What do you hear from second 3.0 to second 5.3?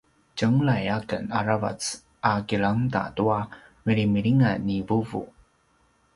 tua milimilingan ni vuvu